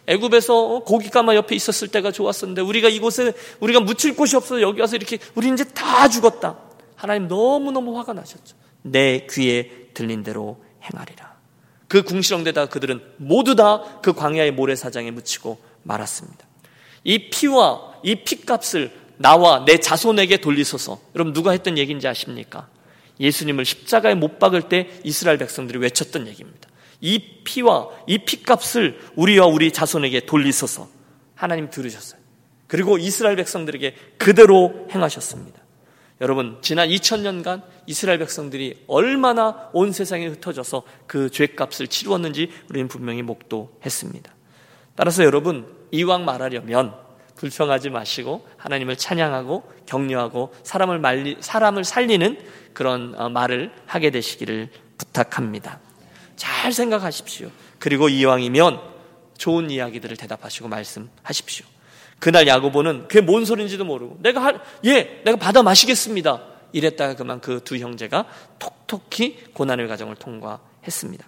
[0.08, 5.20] 애굽에서 고기가마 옆에 있었을 때가 좋았었는데 우리가 이곳에 우리가 묻힐 곳이 없어서 여기 와서 이렇게
[5.36, 6.58] 우리 이제 다 죽었다.
[6.96, 8.56] 하나님 너무너무 화가 나셨죠.
[8.82, 11.33] 내 귀에 들린 대로 행하리라.
[11.94, 16.46] 그 궁시렁대다 그들은 모두 다 그 광야의 모래사장에 묻히고 말았습니다.
[17.04, 21.00] 이 피와 이 피값을 나와 내 자손에게 돌리소서.
[21.16, 22.68] 여러분 누가 했던 얘기인지 아십니까?
[23.20, 26.68] 예수님을 십자가에 못 박을 때 이스라엘 백성들이 외쳤던 얘기입니다.
[27.00, 30.90] 이 피와 이 피값을 우리와 우리 자손에게 돌리소서.
[31.36, 32.20] 하나님 들으셨어요.
[32.68, 35.62] 그리고 이스라엘 백성들에게 그대로 행하셨습니다.
[36.24, 44.34] 여러분, 지난 2000년간 이스라엘 백성들이 얼마나 온 세상에 흩어져서 그 죄값을 치루었는지 우리는 분명히 목도했습니다.
[44.96, 46.96] 따라서 여러분, 이왕 말하려면
[47.36, 52.40] 불평하지 마시고 하나님을 찬양하고 격려하고 사람을 말리, 사람을 살리는
[52.72, 55.82] 그런 어, 말을 하게 되시기를 부탁합니다.
[56.38, 57.50] 잘 생각하십시오.
[57.80, 58.80] 그리고 이왕이면
[59.38, 61.66] 좋은 이야기들을 대답하시고 말씀하십시오.
[62.24, 66.42] 그날 야고보는 그게 뭔 소리인지도 모르고 내가 할, 예, 내가 받아 마시겠습니다.
[66.72, 68.26] 이랬다가 그만 그 두 형제가
[68.60, 71.28] 톡톡히 고난의 과정을 통과했습니다.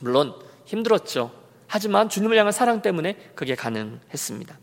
[0.00, 1.30] 물론 힘들었죠.
[1.68, 4.58] 하지만 주님을 향한 사랑 때문에 그게 가능했습니다.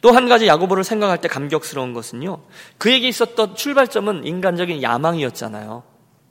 [0.00, 2.40] 또 한 가지 야고보를 생각할 때 감격스러운 것은요.
[2.78, 5.82] 그에게 있었던 출발점은 인간적인 야망이었잖아요.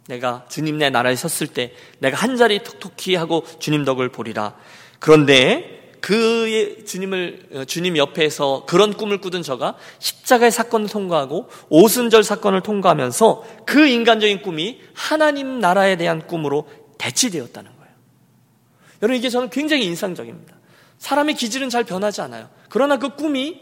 [0.08, 4.56] 내가 주님 내 나라에 섰을 때 내가 한 자리 톡톡히 하고 주님 덕을 보리라.
[4.98, 12.62] 그런데 그의 주님을 어, 주님 옆에서 그런 꿈을 꾸던 저가 십자가의 사건을 통과하고 오순절 사건을
[12.62, 16.68] 통과하면서 그 인간적인 꿈이 하나님 나라에 대한 꿈으로
[17.00, 17.92] 대치되었다는 거예요.
[19.02, 20.56] 여러분 이게 저는 굉장히 인상적입니다.
[21.00, 22.50] 사람의 기질은 잘 변하지 않아요.
[22.70, 23.62] 그러나 그 꿈이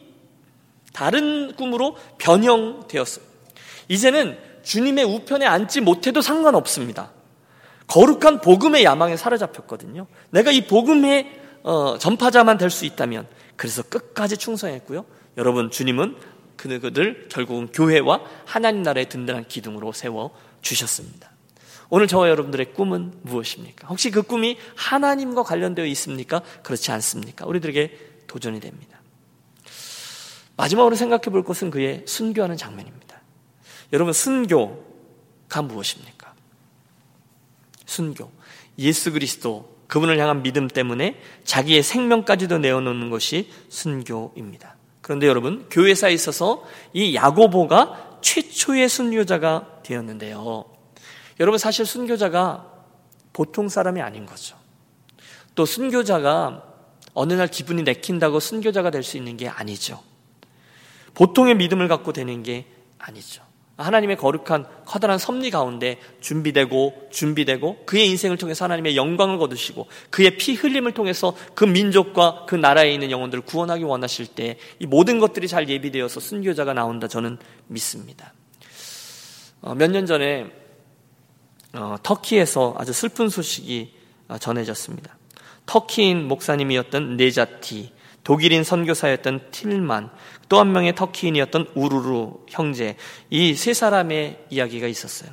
[0.92, 3.24] 다른 꿈으로 변형되었어요.
[3.88, 7.14] 이제는 주님의 우편에 앉지 못해도 상관없습니다.
[7.88, 10.08] 거룩한 복음의 야망에 사로잡혔거든요.
[10.32, 15.06] 내가 이 복음의 어, 전파자만 될 수 있다면 그래서 끝까지 충성했고요.
[15.38, 16.16] 여러분 주님은
[16.58, 21.32] 그들 결국은 교회와 하나님 나라의 든든한 기둥으로 세워 주셨습니다.
[21.90, 23.88] 오늘 저와 여러분들의 꿈은 무엇입니까?
[23.88, 26.42] 혹시 그 꿈이 하나님과 관련되어 있습니까?
[26.64, 27.46] 그렇지 않습니까?
[27.46, 29.00] 우리들에게 도전이 됩니다.
[30.56, 33.22] 마지막으로 생각해 볼 것은 그의 순교하는 장면입니다.
[33.92, 36.34] 여러분, 순교가 무엇입니까?
[37.86, 38.32] 순교.
[38.80, 44.76] 예수 그리스도, 그분을 향한 믿음 때문에 자기의 생명까지도 내어놓는 것이 순교입니다.
[45.02, 50.66] 그런데 여러분, 교회사에 있어서 이 야고보가 최초의 순교자가 되었는데요.
[51.40, 52.74] 여러분, 사실 순교자가
[53.34, 54.58] 보통 사람이 아닌 거죠.
[55.54, 56.64] 또 순교자가
[57.14, 60.02] 어느 날 기분이 내킨다고 순교자가 될 수 있는 게 아니죠.
[61.14, 62.66] 보통의 믿음을 갖고 되는 게
[62.98, 63.44] 아니죠.
[63.78, 70.54] 하나님의 거룩한 커다란 섭리 가운데 준비되고 준비되고 그의 인생을 통해서 하나님의 영광을 거두시고 그의 피
[70.54, 75.70] 흘림을 통해서 그 민족과 그 나라에 있는 영혼들을 구원하기 원하실 때 이 모든 것들이 잘
[75.70, 78.34] 예비되어서 순교자가 나온다 저는 믿습니다.
[79.62, 80.52] 어, 몇년 전에
[81.74, 83.94] 어, 터키에서 아주 슬픈 소식이
[84.28, 85.18] 어, 전해졌습니다.
[85.66, 90.10] 터키인 목사님이었던 네자티, 독일인 선교사였던 틸만,
[90.50, 92.96] 또 한 명의 터키인이었던 우루루 형제,
[93.30, 95.32] 이 세 사람의 이야기가 있었어요.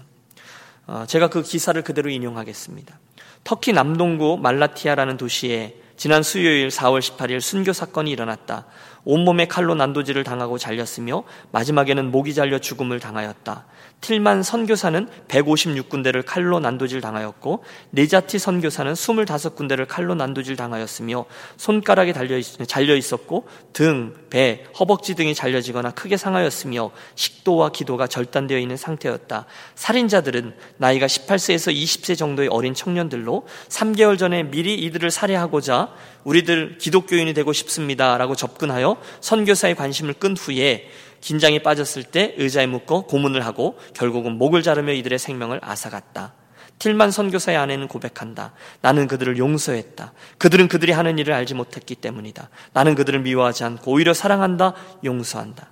[0.87, 2.99] 어, 제가 그 기사를 그대로 인용하겠습니다.
[3.45, 8.67] 터키 남동구 말라티아라는 도시에 지난 수요일 4월 18일 순교 사건이 일어났다.
[9.05, 13.67] 온몸에 칼로 난도질을 당하고 잘렸으며 마지막에는 목이 잘려 죽음을 당하였다.
[14.01, 22.97] 틸만 선교사는 156군데를 칼로 난도질 당하였고 네자티 선교사는 25군데를 칼로 난도질 당하였으며 손가락이 달려 잘려
[22.97, 29.47] 있었고 등, 배, 허벅지 등이 잘려지거나 크게 상하였으며 식도와 기도가 절단되어 있는 상태였다.
[29.75, 35.93] 살인자들은 나이가 18세에서 20세 정도의 어린 청년들로 3개월 전에 미리 이들을 살해하고자
[36.25, 40.89] 우리들 기독교인이 되고 싶습니다라고 접근하여 선교사의 관심을 끈 후에
[41.21, 46.35] 긴장이 빠졌을 때 의자에 묶어 고문을 하고 결국은 목을 자르며 이들의 생명을 앗아갔다.
[46.79, 48.53] 틸만 선교사의 아내는 고백한다.
[48.81, 50.13] 나는 그들을 용서했다.
[50.39, 52.49] 그들은 그들이 하는 일을 알지 못했기 때문이다.
[52.73, 55.71] 나는 그들을 미워하지 않고 오히려 사랑한다, 용서한다.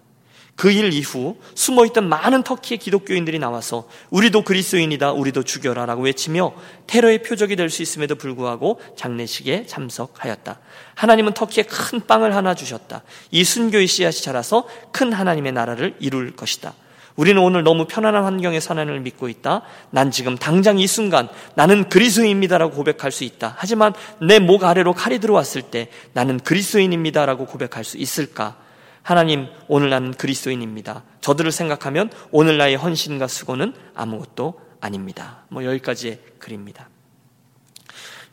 [0.59, 6.53] 그 일 이후 숨어 있던 많은 터키의 기독교인들이 나와서 우리도 그리스도인이다, 우리도 죽여라 라고 외치며
[6.89, 10.59] 테러의 표적이 될 수 있음에도 불구하고 장례식에 참석하였다.
[10.97, 13.03] 하나님은 터키에 큰 빵을 하나 주셨다.
[13.31, 16.75] 이 순교의 씨앗이 자라서 큰 하나님의 나라를 이룰 것이다.
[17.15, 19.63] 우리는 오늘 너무 편안한 환경에 하나님을 믿고 있다.
[19.91, 23.55] 난 지금 당장 이 순간 나는 그리스도인입니다라고 고백할 수 있다.
[23.59, 28.57] 하지만 내 목 아래로 칼이 들어왔을 때 나는 그리스도인입니다라고 고백할 수 있을까?
[29.09, 31.03] 하나님, 오늘 나는 그리스도인입니다.
[31.23, 35.45] 저들을 생각하면 오늘 나의 헌신과 수고는 아무것도 아닙니다.
[35.49, 36.91] 뭐 여기까지의 글입니다.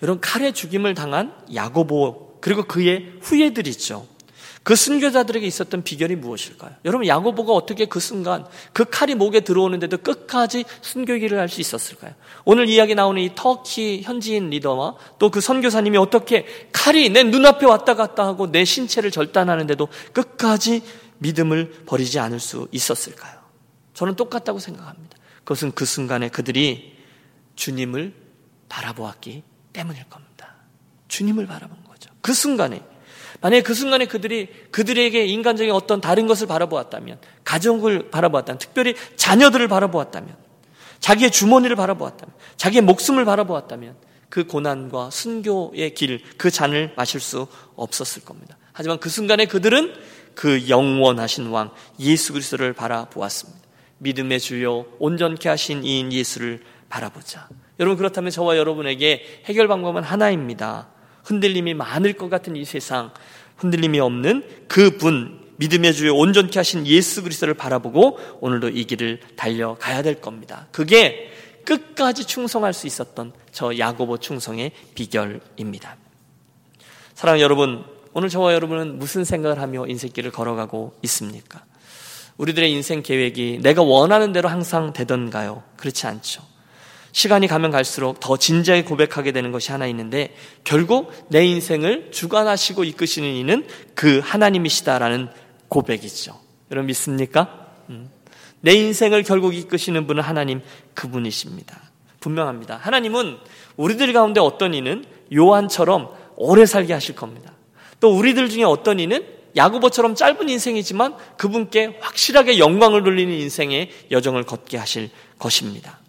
[0.04, 4.06] 여러분, 칼에 죽임을 당한 야고보, 그리고 그의 후예들 있죠.
[4.66, 6.72] 그 순교자들에게 있었던 비결이 무엇일까요?
[6.86, 12.16] 여러분 야고보가 어떻게 그 순간 그 칼이 목에 들어오는데도 끝까지 순교기를 할 수 있었을까요?
[12.46, 17.94] 오늘 이야기 나오는 이 터키 현지인 리더와 또 그 선교사님이 어떻게 칼이 내 눈앞에 왔다
[17.94, 20.82] 갔다 하고 내 신체를 절단하는데도 끝까지
[21.20, 23.40] 믿음을 버리지 않을 수 있었을까요?
[23.94, 25.16] 저는 똑같다고 생각합니다.
[25.44, 26.98] 그것은 그 순간에 그들이
[27.56, 28.16] 주님을
[28.68, 30.56] 바라보았기 때문일 겁니다.
[31.08, 32.10] 주님을 바라본 거죠.
[32.22, 32.82] 그 순간에
[33.42, 40.36] 만약에 그 순간에 그들이 그들에게 인간적인 어떤 다른 것을 바라보았다면, 가정을 바라보았다면, 특별히 자녀들을 바라보았다면,
[41.00, 43.96] 자기의 주머니를 바라보았다면, 자기의 목숨을 바라보았다면,
[44.30, 48.58] 그 고난과 순교의 길, 그 잔을 마실 수 없었을 겁니다.
[48.74, 49.94] 하지만 그 순간에 그들은
[50.34, 53.66] 그 영원하신 왕 예수 그리스도를 바라보았습니다.
[54.00, 57.48] 믿음의 주요 온전케 하신 이인 예수를 바라보자.
[57.80, 60.90] 여러분 그렇다면 저와 여러분에게 해결 방법은 하나입니다.
[61.26, 63.12] 흔들림이 많을 것 같은 이 세상,
[63.58, 70.02] 흔들림이 없는 그 분, 믿음의 주에 온전케 하신 예수 그리스도를 바라보고 오늘도 이 길을 달려가야
[70.02, 70.68] 될 겁니다.
[70.72, 71.32] 그게
[71.66, 75.98] 끝까지 충성할 수 있었던 저 야고보 충성의 비결입니다.
[77.16, 77.84] 사랑하는 여러분,
[78.14, 81.64] 오늘 저와 여러분은 무슨 생각을 하며 인생길을 걸어가고 있습니까?
[82.38, 85.64] 우리들의 인생 계획이 내가 원하는 대로 항상 되던가요?
[85.78, 86.44] 그렇지 않죠.
[87.16, 93.30] 시간이 가면 갈수록 더 진지하게 고백하게 되는 것이 하나 있는데 결국 내 인생을 주관하시고 이끄시는
[93.30, 95.30] 이는 그 하나님이시다라는
[95.70, 96.38] 고백이죠.
[96.72, 97.68] 여러분 믿습니까?
[97.90, 98.10] 음.
[98.60, 100.62] 내 인생을 결국 이끄시는 분은 하나님
[100.94, 101.84] 그분이십니다.
[102.20, 102.76] 분명합니다.
[102.76, 103.38] 하나님은
[103.78, 107.54] 우리들 가운데 어떤 이는 요한처럼 오래 살게 하실 겁니다.
[108.02, 109.26] 또 우리들 중에 어떤 이는
[109.56, 116.04] 야구보처럼 짧은 인생이지만 그분께 확실하게 영광을 돌리는 인생의 여정을 걷게 하실 것입니다.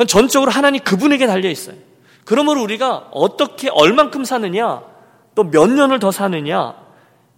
[0.00, 1.76] 그건 전적으로 하나님 그분에게 달려 있어요.
[2.24, 4.82] 그러므로 우리가 어떻게 얼만큼 사느냐,
[5.34, 6.74] 또 몇 년을 더 사느냐,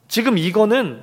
[0.06, 1.02] 지금 이거는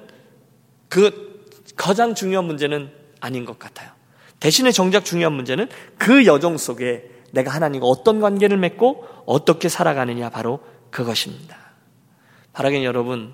[0.87, 1.43] 그
[1.75, 3.91] 가장 중요한 문제는 아닌 것 같아요.
[4.39, 5.67] 대신에 정작 중요한 문제는
[5.97, 11.57] 그 여정 속에 내가 하나님과 어떤 관계를 맺고 어떻게 살아가느냐 바로 그것입니다.
[12.53, 13.33] 바라긴 여러분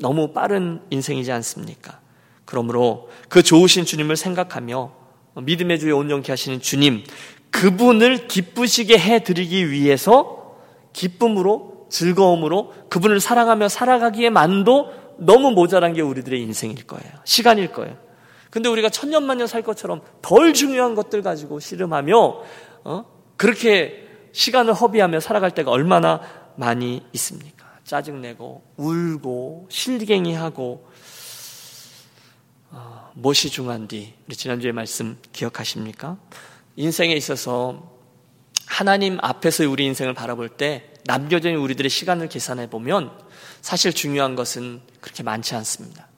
[0.00, 2.00] 너무 빠른 인생이지 않습니까?
[2.44, 5.02] 그러므로 그 좋으신 주님을 생각하며
[5.36, 7.04] 믿음의 주에 온전케 하시는 주님
[7.52, 10.56] 그분을 기쁘시게 해 드리기 위해서
[10.92, 17.12] 기쁨으로 즐거움으로 그분을 사랑하며 살아가기에 만도 너무 모자란 게 우리들의 인생일 거예요.
[17.24, 17.96] 시간일 거예요.
[18.50, 22.42] 근데 우리가 천년만년 살 것처럼 덜 중요한 것들 가지고 씨름하며
[22.84, 23.04] 어?
[23.36, 26.20] 그렇게 시간을 허비하며 살아갈 때가 얼마나
[26.56, 27.66] 많이 있습니까?
[27.84, 30.88] 짜증내고 울고 실갱이하고
[32.70, 34.14] 어, 무엇이 중요한디?
[34.26, 36.16] 우리 지난주에 말씀 기억하십니까?
[36.76, 37.90] 인생에 있어서
[38.66, 43.10] 하나님 앞에서 우리 인생을 바라볼 때 있는 우리들의 시간을 계산해 보면
[43.60, 46.08] 사실 중요한 것은 그렇게 많지 않습니다.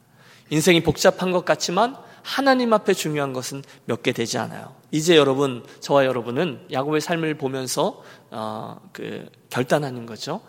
[0.51, 4.75] 인생이 복잡한 것 같지만 하나님 앞에 중요한 것은 몇 개 되지 않아요.
[4.91, 10.41] 이제 여러분, 저와 여러분은 야곱의 삶을 보면서 어, 그 결단하는 거죠.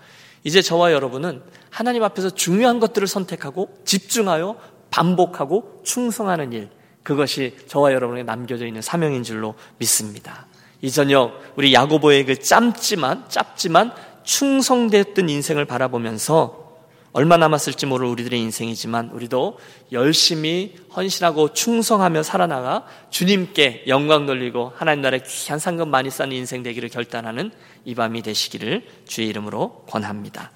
[0.44, 4.58] 이제 저와 여러분은 하나님 앞에서 중요한 것들을 선택하고 집중하여
[4.92, 6.70] 반복하고 충성하는 일,
[7.06, 10.48] 그것이 저와 여러분에게 남겨져 있는 사명인 줄로 믿습니다.
[10.82, 16.66] 이 저녁 우리 야고보의 그 짧지만 짧지만 충성됐던 인생을 바라보면서
[17.14, 19.60] 얼마 남았을지 모를 우리들의 인생이지만 우리도
[19.92, 26.90] 열심히 헌신하고 충성하며 살아나가 주님께 영광 돌리고 하나님 나라의 귀한 상금 많이 쌓는 인생 되기를
[26.90, 27.52] 결단하는
[27.86, 30.52] 이 밤이 되시기를 주의 이름으로 권합니다.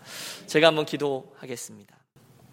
[0.47, 1.98] 제가 한번 기도하겠습니다.